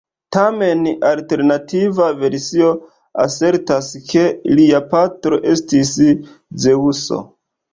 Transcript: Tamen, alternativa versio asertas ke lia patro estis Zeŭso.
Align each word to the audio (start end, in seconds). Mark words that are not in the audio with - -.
Tamen, 0.35 0.79
alternativa 1.09 2.07
versio 2.21 2.71
asertas 3.25 3.91
ke 4.09 4.25
lia 4.55 4.83
patro 4.95 5.41
estis 5.55 5.93
Zeŭso. 6.65 7.25